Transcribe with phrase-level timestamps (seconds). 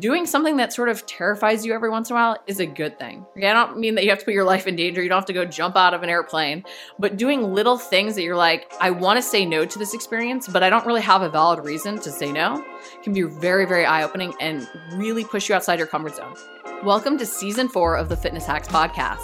[0.00, 2.98] doing something that sort of terrifies you every once in a while is a good
[2.98, 3.24] thing.
[3.36, 5.02] I don't mean that you have to put your life in danger.
[5.02, 6.64] You don't have to go jump out of an airplane,
[6.98, 10.48] but doing little things that you're like, I want to say no to this experience,
[10.48, 12.64] but I don't really have a valid reason to say no
[13.02, 16.34] can be very, very eye opening and really push you outside your comfort zone.
[16.82, 19.18] Welcome to season four of the Fitness Hacks Podcast.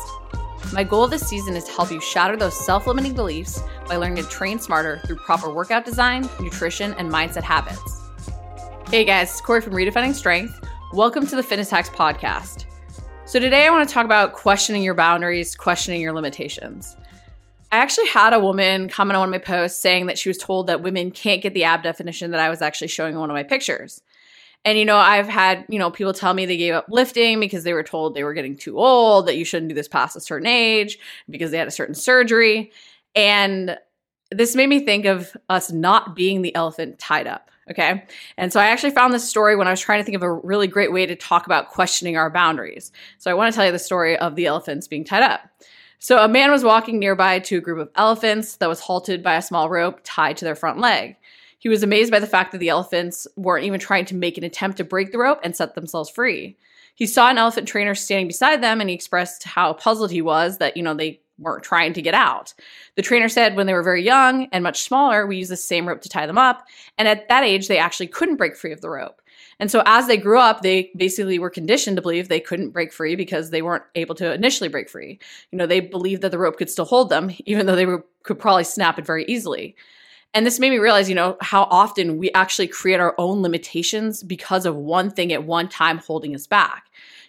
[0.72, 4.22] My goal this season is to help you shatter those self limiting beliefs by learning
[4.22, 8.02] to train smarter through proper workout design, nutrition, and mindset habits.
[8.90, 10.65] Hey guys, it's Corey from Redefining Strength.
[10.92, 12.64] Welcome to the Fitness Hacks Podcast.
[13.24, 16.96] So, today I want to talk about questioning your boundaries, questioning your limitations.
[17.72, 20.38] I actually had a woman comment on one of my posts saying that she was
[20.38, 23.30] told that women can't get the ab definition that I was actually showing in one
[23.30, 24.00] of my pictures.
[24.64, 27.64] And, you know, I've had, you know, people tell me they gave up lifting because
[27.64, 30.20] they were told they were getting too old, that you shouldn't do this past a
[30.20, 32.70] certain age because they had a certain surgery.
[33.16, 33.76] And
[34.30, 37.50] this made me think of us not being the elephant tied up.
[37.70, 38.04] Okay.
[38.36, 40.32] And so I actually found this story when I was trying to think of a
[40.32, 42.92] really great way to talk about questioning our boundaries.
[43.18, 45.40] So I want to tell you the story of the elephants being tied up.
[45.98, 49.34] So a man was walking nearby to a group of elephants that was halted by
[49.34, 51.16] a small rope tied to their front leg.
[51.58, 54.44] He was amazed by the fact that the elephants weren't even trying to make an
[54.44, 56.56] attempt to break the rope and set themselves free.
[56.94, 60.58] He saw an elephant trainer standing beside them and he expressed how puzzled he was
[60.58, 62.54] that, you know, they weren't trying to get out.
[62.94, 65.86] The trainer said when they were very young and much smaller, we used the same
[65.86, 66.66] rope to tie them up.
[66.98, 69.20] And at that age, they actually couldn't break free of the rope.
[69.58, 72.92] And so as they grew up, they basically were conditioned to believe they couldn't break
[72.92, 75.18] free because they weren't able to initially break free.
[75.50, 78.04] You know, they believed that the rope could still hold them, even though they were,
[78.22, 79.76] could probably snap it very easily.
[80.34, 84.22] And this made me realize, you know, how often we actually create our own limitations
[84.22, 86.85] because of one thing at one time holding us back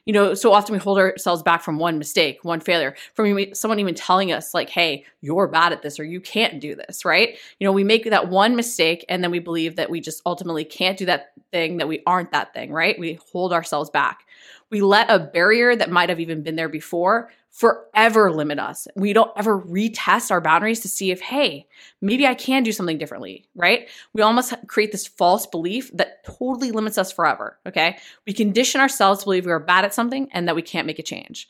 [0.07, 3.77] you know, so often we hold ourselves back from one mistake, one failure, from someone
[3.77, 7.37] even telling us, like, hey, you're bad at this or you can't do this, right?
[7.59, 10.63] You know, we make that one mistake and then we believe that we just ultimately
[10.63, 12.97] can't do that thing, that we aren't that thing, right?
[12.97, 14.25] We hold ourselves back.
[14.69, 18.87] We let a barrier that might have even been there before forever limit us.
[18.95, 21.65] We don't ever retest our boundaries to see if, hey,
[22.01, 23.89] maybe I can do something differently, right?
[24.13, 27.97] We almost create this false belief that totally limits us forever, okay?
[28.27, 30.99] We condition ourselves to believe we are bad at something and that we can't make
[30.99, 31.49] a change.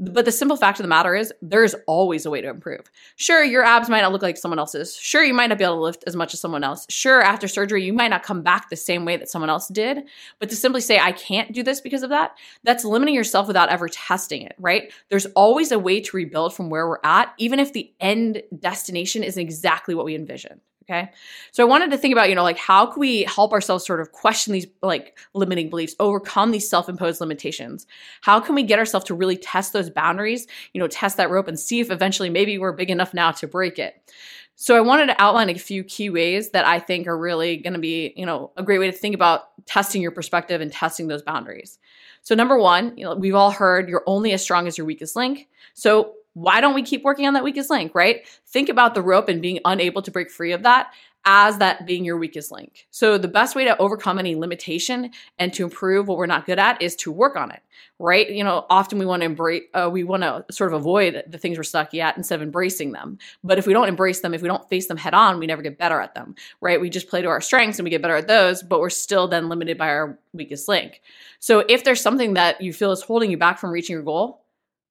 [0.00, 2.90] But the simple fact of the matter is, there's always a way to improve.
[3.14, 4.96] Sure, your abs might not look like someone else's.
[4.96, 6.84] Sure, you might not be able to lift as much as someone else.
[6.90, 10.02] Sure, after surgery, you might not come back the same way that someone else did.
[10.40, 13.68] But to simply say, I can't do this because of that, that's limiting yourself without
[13.68, 14.92] ever testing it, right?
[15.10, 19.22] There's always a way to rebuild from where we're at, even if the end destination
[19.22, 20.60] isn't exactly what we envisioned.
[20.84, 21.10] Okay.
[21.50, 24.00] So I wanted to think about, you know, like how can we help ourselves sort
[24.00, 27.86] of question these like limiting beliefs, overcome these self imposed limitations?
[28.20, 31.48] How can we get ourselves to really test those boundaries, you know, test that rope
[31.48, 34.12] and see if eventually maybe we're big enough now to break it?
[34.56, 37.72] So I wanted to outline a few key ways that I think are really going
[37.72, 41.08] to be, you know, a great way to think about testing your perspective and testing
[41.08, 41.78] those boundaries.
[42.22, 45.16] So number one, you know, we've all heard you're only as strong as your weakest
[45.16, 45.48] link.
[45.72, 48.26] So why don't we keep working on that weakest link, right?
[48.46, 50.92] Think about the rope and being unable to break free of that
[51.24, 52.86] as that being your weakest link.
[52.90, 56.58] So the best way to overcome any limitation and to improve what we're not good
[56.58, 57.62] at is to work on it,
[57.98, 58.28] right?
[58.28, 61.38] You know, often we want to embrace, uh, we want to sort of avoid the
[61.38, 63.18] things we're stuck at instead of embracing them.
[63.42, 65.62] But if we don't embrace them, if we don't face them head on, we never
[65.62, 66.80] get better at them, right?
[66.80, 69.26] We just play to our strengths and we get better at those, but we're still
[69.26, 71.00] then limited by our weakest link.
[71.38, 74.43] So if there's something that you feel is holding you back from reaching your goal,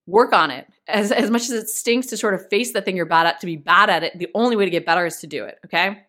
[0.05, 0.67] work on it.
[0.87, 3.39] As, as much as it stinks to sort of face the thing you're bad at,
[3.39, 5.59] to be bad at it, the only way to get better is to do it.
[5.65, 6.03] Okay.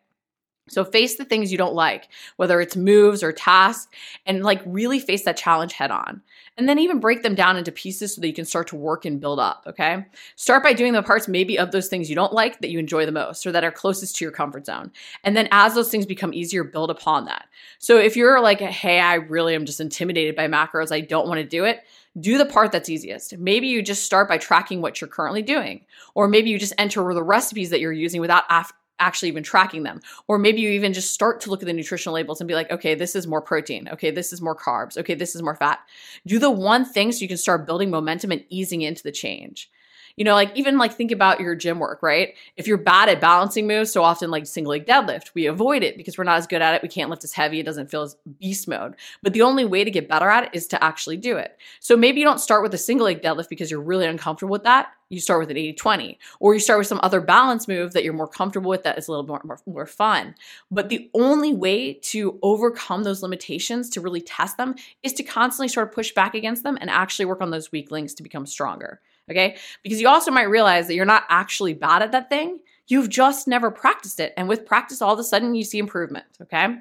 [0.68, 3.86] So face the things you don't like, whether it's moves or tasks,
[4.24, 6.22] and like really face that challenge head on.
[6.56, 9.04] And then even break them down into pieces so that you can start to work
[9.04, 10.06] and build up, okay?
[10.36, 13.04] Start by doing the parts maybe of those things you don't like that you enjoy
[13.04, 14.90] the most or that are closest to your comfort zone.
[15.22, 17.46] And then as those things become easier, build upon that.
[17.78, 21.40] So if you're like, "Hey, I really am just intimidated by macros, I don't want
[21.40, 21.80] to do it."
[22.18, 23.36] Do the part that's easiest.
[23.38, 27.12] Maybe you just start by tracking what you're currently doing, or maybe you just enter
[27.12, 30.00] the recipes that you're using without af- actually even tracking them.
[30.28, 32.70] Or maybe you even just start to look at the nutritional labels and be like,
[32.70, 33.88] okay, this is more protein.
[33.92, 34.96] Okay, this is more carbs.
[34.96, 35.80] Okay, this is more fat.
[36.26, 39.70] Do the one thing so you can start building momentum and easing into the change.
[40.16, 42.34] You know, like even like think about your gym work, right?
[42.56, 45.96] If you're bad at balancing moves, so often like single leg deadlift, we avoid it
[45.96, 46.82] because we're not as good at it.
[46.82, 47.58] We can't lift as heavy.
[47.58, 48.94] It doesn't feel as beast mode.
[49.22, 51.58] But the only way to get better at it is to actually do it.
[51.80, 54.62] So maybe you don't start with a single leg deadlift because you're really uncomfortable with
[54.64, 54.92] that.
[55.08, 58.04] You start with an 80 20, or you start with some other balance move that
[58.04, 60.34] you're more comfortable with that is a little more, more, more fun.
[60.70, 65.68] But the only way to overcome those limitations, to really test them, is to constantly
[65.68, 68.46] sort of push back against them and actually work on those weak links to become
[68.46, 69.00] stronger.
[69.30, 69.56] Okay.
[69.82, 72.58] Because you also might realize that you're not actually bad at that thing.
[72.86, 74.34] You've just never practiced it.
[74.36, 76.26] And with practice, all of a sudden you see improvement.
[76.42, 76.76] Okay.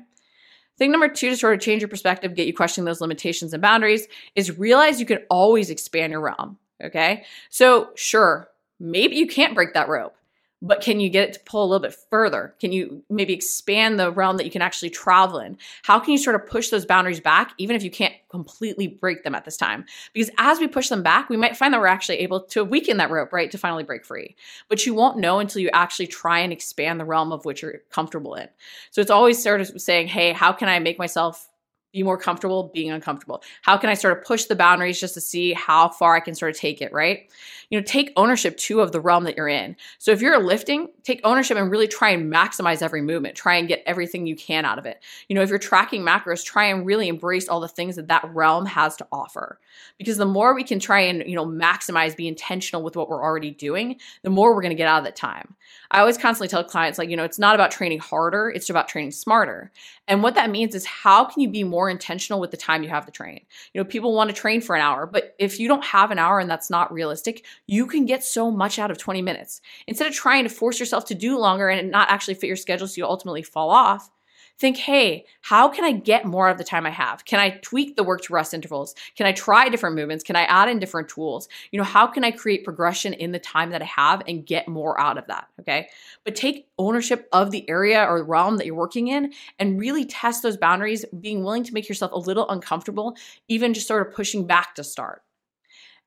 [0.78, 3.62] Thing number two to sort of change your perspective, get you questioning those limitations and
[3.62, 6.58] boundaries is realize you can always expand your realm.
[6.84, 7.24] Okay.
[7.50, 8.50] So, sure,
[8.80, 10.16] maybe you can't break that rope
[10.64, 12.56] but can you get it to pull a little bit further?
[12.60, 15.58] Can you maybe expand the realm that you can actually travel in?
[15.84, 19.24] How can you sort of push those boundaries back, even if you can't completely break
[19.24, 19.86] them at this time?
[20.14, 22.98] Because as we push them back, we might find that we're actually able to weaken
[22.98, 24.36] that rope, right, to finally break free.
[24.70, 27.82] But you won't know until you actually try and expand the realm of which you're
[27.92, 28.48] comfortable in.
[28.92, 31.50] So it's always sort of saying, hey, how can I make myself
[31.94, 33.44] be more comfortable being uncomfortable?
[33.62, 36.34] How can I sort of push the boundaries just to see how far I can
[36.36, 37.30] sort of take it, right?
[37.70, 39.76] You know, take ownership too of the realm that you're in.
[40.00, 43.36] So if you're lifting, take ownership and really try and maximize every movement.
[43.36, 45.04] Try and get everything you can out of it.
[45.30, 48.28] You know, if you're tracking macros, try and really embrace all the things that that
[48.34, 49.60] realm has to offer.
[49.98, 53.24] Because the more we can try and, you know, maximize, be intentional with what we're
[53.24, 55.56] already doing, the more we're going to get out of that time.
[55.92, 58.88] I always constantly tell clients like, you know, it's not about training harder, it's about
[58.88, 59.72] training smarter.
[60.08, 62.90] And what that means is how can you be more intentional with the time you
[62.90, 63.42] have to train?
[63.74, 66.20] You know, people want to train for an hour, but if you don't have an
[66.20, 69.62] hour and that's not realistic, you can get so much out of 20 minutes.
[69.88, 72.88] Instead of trying to force yourself to do longer and not actually fit your schedule
[72.88, 74.12] so you ultimately fall off,
[74.60, 77.26] think, hey, how can I get more out of the time I have?
[77.26, 78.96] Can I tweak the work to rest intervals?
[79.16, 80.24] Can I try different movements?
[80.24, 81.48] Can I add in different tools?
[81.72, 84.68] You know, how can I create progression in the time that I have and get
[84.68, 85.48] more out of that?
[85.60, 85.90] Okay.
[86.24, 90.44] But take ownership of the area or realm that you're working in and really test
[90.44, 93.18] those boundaries, being willing to make yourself a little uncomfortable,
[93.48, 95.24] even just sort of pushing back to start.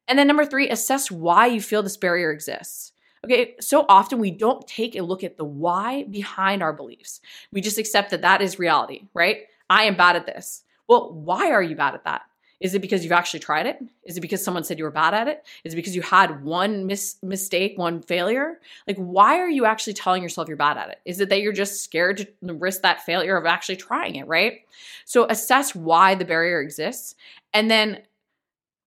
[0.08, 2.92] And then number three, assess why you feel this barrier exists.
[3.24, 7.20] Okay, so often we don't take a look at the why behind our beliefs.
[7.52, 9.42] We just accept that that is reality, right?
[9.68, 10.62] I am bad at this.
[10.88, 12.22] Well, why are you bad at that?
[12.58, 13.78] Is it because you've actually tried it?
[14.04, 15.44] Is it because someone said you were bad at it?
[15.64, 18.60] Is it because you had one mis- mistake, one failure?
[18.86, 21.00] Like, why are you actually telling yourself you're bad at it?
[21.04, 24.60] Is it that you're just scared to risk that failure of actually trying it, right?
[25.04, 27.14] So, assess why the barrier exists
[27.52, 28.00] and then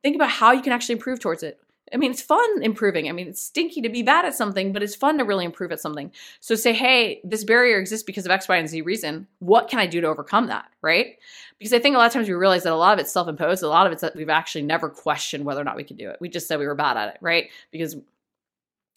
[0.02, 1.60] think about how you can actually improve towards it.
[1.94, 3.10] I mean, it's fun improving.
[3.10, 5.72] I mean, it's stinky to be bad at something, but it's fun to really improve
[5.72, 6.12] at something.
[6.40, 9.28] So say, hey, this barrier exists because of X, Y, and Z reason.
[9.40, 10.66] What can I do to overcome that?
[10.82, 11.18] Right?
[11.58, 13.28] Because I think a lot of times we realize that a lot of it's self
[13.28, 13.64] imposed.
[13.64, 16.10] A lot of it's that we've actually never questioned whether or not we can do
[16.10, 16.18] it.
[16.20, 17.50] We just said we were bad at it, right?
[17.72, 17.96] Because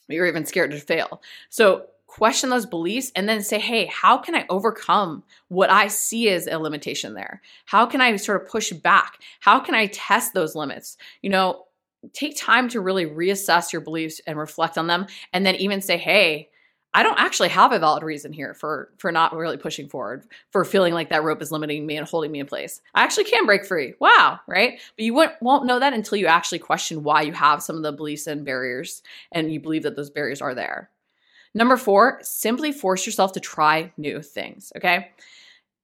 [0.08, 1.22] we were even scared to fail.
[1.48, 6.28] So question those beliefs and then say, hey, how can I overcome what I see
[6.28, 7.40] as a limitation there?
[7.64, 9.18] How can I sort of push back?
[9.40, 10.98] How can I test those limits?
[11.22, 11.64] You know,
[12.12, 15.96] take time to really reassess your beliefs and reflect on them and then even say
[15.96, 16.48] hey
[16.94, 20.64] i don't actually have a valid reason here for for not really pushing forward for
[20.64, 22.80] feeling like that rope is limiting me and holding me in place.
[22.94, 23.94] I actually can break free.
[24.00, 24.80] Wow right?
[24.96, 27.82] But you won't, won't know that until you actually question why you have some of
[27.82, 30.90] the beliefs and barriers and you believe that those barriers are there.
[31.54, 35.12] Number four simply force yourself to try new things okay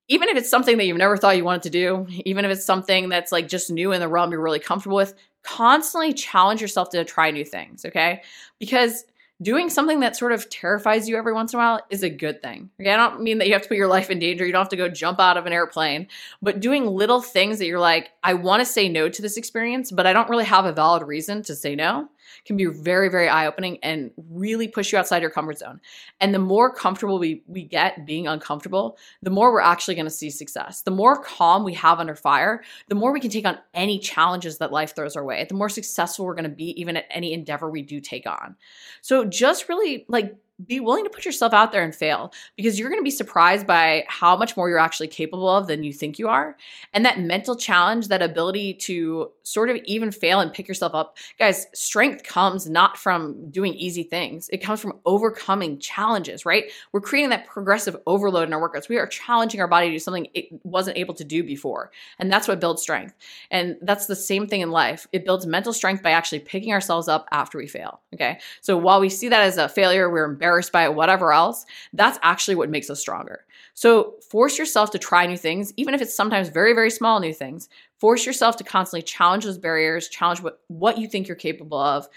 [0.08, 2.64] even if it's something that you've never thought you wanted to do, even if it's
[2.64, 6.90] something that's like just new in the realm you're really comfortable with, constantly challenge yourself
[6.90, 8.22] to try new things, okay?
[8.58, 9.04] Because
[9.40, 12.42] doing something that sort of terrifies you every once in a while is a good
[12.42, 12.70] thing.
[12.80, 14.44] Okay, I don't mean that you have to put your life in danger.
[14.44, 16.08] You don't have to go jump out of an airplane,
[16.42, 19.92] but doing little things that you're like, I want to say no to this experience,
[19.92, 22.08] but I don't really have a valid reason to say no
[22.44, 25.80] can be very, very eye opening and really push you outside your comfort zone.
[26.20, 30.10] And the more comfortable we, we get being uncomfortable, the more we're actually going to
[30.10, 30.82] see success.
[30.82, 34.58] The more calm we have under fire, the more we can take on any challenges
[34.58, 37.32] that life throws our way, the more successful we're going to be, even at any
[37.32, 38.56] endeavor we do take on.
[39.00, 42.88] So just really like be willing to put yourself out there and fail because you're
[42.88, 46.18] going to be surprised by how much more you're actually capable of than you think
[46.18, 46.56] you are.
[46.92, 51.16] And that mental challenge, that ability to sort of even fail and pick yourself up.
[51.38, 56.64] Guys, strength comes not from doing easy things, it comes from overcoming challenges, right?
[56.92, 58.88] We're creating that progressive overload in our workouts.
[58.88, 61.92] We are challenging our body to do something it wasn't able to do before.
[62.18, 63.14] And that's what builds strength.
[63.50, 65.06] And that's the same thing in life.
[65.12, 68.00] It builds mental strength by actually picking ourselves up after we fail.
[68.14, 68.38] Okay.
[68.60, 71.66] So while we see that as a failure, we're embarrassed embarrassed by it, whatever else,
[71.92, 73.44] that's actually what makes us stronger.
[73.74, 77.34] So force yourself to try new things, even if it's sometimes very, very small new
[77.34, 77.68] things.
[77.98, 82.08] Force yourself to constantly challenge those barriers, challenge what, what you think you're capable of.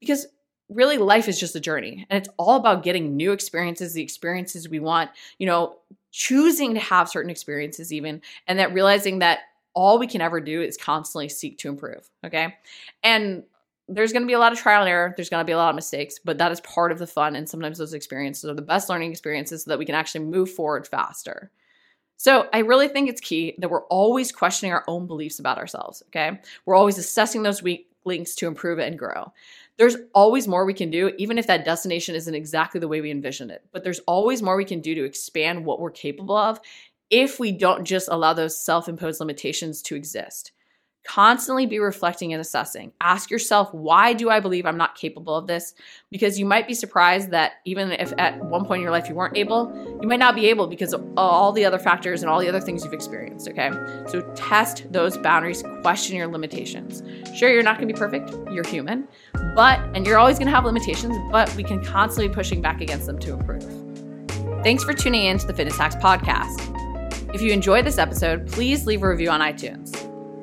[0.00, 0.26] Because
[0.68, 4.68] really life is just a journey and it's all about getting new experiences, the experiences
[4.68, 5.76] we want, you know,
[6.12, 9.40] choosing to have certain experiences even, and that realizing that
[9.74, 12.08] all we can ever do is constantly seek to improve.
[12.24, 12.54] Okay.
[13.02, 13.44] And
[13.88, 15.12] there's going to be a lot of trial and error.
[15.16, 17.36] There's going to be a lot of mistakes, but that is part of the fun.
[17.36, 20.50] And sometimes those experiences are the best learning experiences so that we can actually move
[20.50, 21.50] forward faster.
[22.16, 26.02] So I really think it's key that we're always questioning our own beliefs about ourselves.
[26.08, 26.40] Okay.
[26.64, 29.32] We're always assessing those weak links to improve and grow.
[29.76, 33.10] There's always more we can do, even if that destination isn't exactly the way we
[33.10, 33.64] envisioned it.
[33.72, 36.60] But there's always more we can do to expand what we're capable of
[37.10, 40.51] if we don't just allow those self imposed limitations to exist.
[41.04, 42.92] Constantly be reflecting and assessing.
[43.00, 45.74] Ask yourself, why do I believe I'm not capable of this?
[46.12, 49.16] Because you might be surprised that even if at one point in your life you
[49.16, 52.38] weren't able, you might not be able because of all the other factors and all
[52.38, 53.72] the other things you've experienced, okay?
[54.06, 57.02] So test those boundaries, question your limitations.
[57.36, 59.08] Sure, you're not gonna be perfect, you're human,
[59.56, 63.06] but, and you're always gonna have limitations, but we can constantly be pushing back against
[63.06, 63.64] them to improve.
[64.62, 67.34] Thanks for tuning in to the Fitness Hacks Podcast.
[67.34, 70.01] If you enjoyed this episode, please leave a review on iTunes.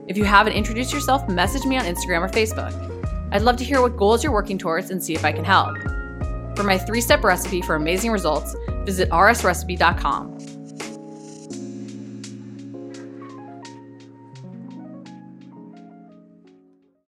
[0.10, 2.74] If you haven't introduced yourself, message me on Instagram or Facebook.
[3.32, 5.78] I'd love to hear what goals you're working towards and see if I can help.
[6.58, 10.49] For my three step recipe for amazing results, visit rsrecipe.com.